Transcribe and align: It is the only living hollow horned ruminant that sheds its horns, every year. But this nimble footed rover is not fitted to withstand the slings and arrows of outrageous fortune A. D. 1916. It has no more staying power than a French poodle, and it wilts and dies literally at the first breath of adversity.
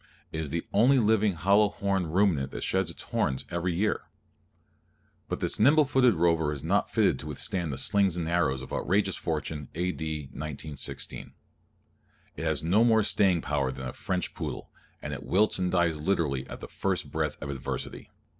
It 0.31 0.39
is 0.39 0.49
the 0.49 0.65
only 0.73 0.97
living 0.97 1.33
hollow 1.33 1.69
horned 1.69 2.15
ruminant 2.15 2.49
that 2.53 2.63
sheds 2.63 2.89
its 2.89 3.03
horns, 3.03 3.45
every 3.51 3.75
year. 3.75 4.05
But 5.29 5.41
this 5.41 5.59
nimble 5.59 5.85
footed 5.85 6.15
rover 6.15 6.51
is 6.51 6.63
not 6.63 6.89
fitted 6.89 7.19
to 7.19 7.27
withstand 7.27 7.71
the 7.71 7.77
slings 7.77 8.17
and 8.17 8.27
arrows 8.27 8.63
of 8.63 8.73
outrageous 8.73 9.15
fortune 9.15 9.69
A. 9.75 9.91
D. 9.91 10.21
1916. 10.31 11.33
It 12.35 12.43
has 12.43 12.63
no 12.63 12.83
more 12.83 13.03
staying 13.03 13.43
power 13.43 13.71
than 13.71 13.87
a 13.87 13.93
French 13.93 14.33
poodle, 14.33 14.71
and 15.03 15.13
it 15.13 15.21
wilts 15.21 15.59
and 15.59 15.71
dies 15.71 16.01
literally 16.01 16.47
at 16.49 16.61
the 16.61 16.67
first 16.67 17.11
breath 17.11 17.37
of 17.39 17.51
adversity. 17.51 18.09